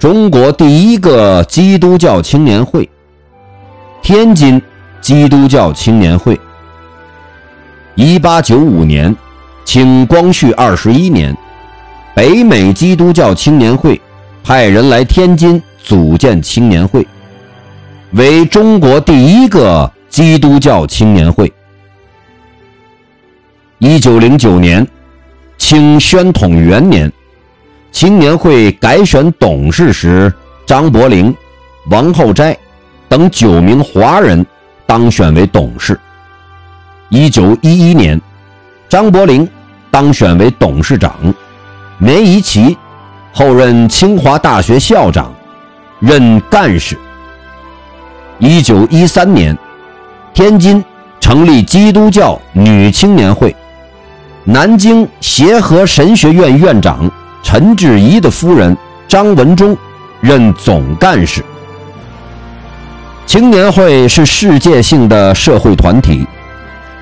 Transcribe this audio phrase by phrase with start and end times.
[0.00, 2.88] 中国第一个基督教青年会——
[4.00, 4.60] 天津
[5.02, 6.40] 基督教青年会。
[7.96, 9.14] 一八九五年，
[9.62, 11.36] 清光绪二十一年，
[12.14, 14.00] 北美基督教青年会
[14.42, 17.06] 派人来天津组建青年会，
[18.12, 21.52] 为中国第一个基督教青年会。
[23.76, 24.86] 一九零九年，
[25.58, 27.12] 清宣统元年，
[27.92, 30.32] 青年会改选董事时，
[30.64, 31.34] 张伯苓、
[31.90, 32.56] 王厚斋
[33.08, 34.44] 等九名华人
[34.86, 35.98] 当选为董事。
[37.08, 38.20] 一九一一年，
[38.88, 39.46] 张伯苓
[39.90, 41.12] 当选为董事长，
[41.98, 42.76] 梅贻琦
[43.32, 45.34] 后任清华大学校长，
[45.98, 46.96] 任干事。
[48.38, 49.56] 一九一三年，
[50.32, 50.82] 天津
[51.20, 53.54] 成立基督教女青年会，
[54.44, 57.10] 南京协和神学院院长
[57.52, 58.76] 陈志怡的夫人
[59.08, 59.76] 张文忠
[60.20, 61.44] 任总干事。
[63.26, 66.24] 青年会是世界性的社会团体。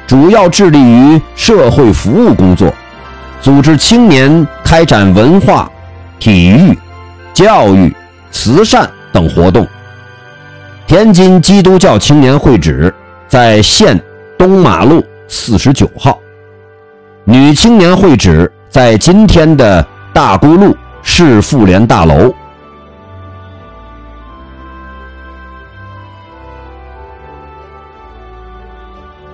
[0.07, 2.73] 主要致力于社会服务工作，
[3.43, 5.71] 组织青年开展文化、
[6.19, 6.75] 体育、
[7.35, 7.95] 教育、
[8.31, 9.69] 慈善等活动。
[10.87, 12.91] 天津基督教青年会址
[13.29, 14.03] 在县
[14.39, 16.19] 东马路四十九号，
[17.25, 22.33] 女青年会址在今天的大沽路市妇联大楼。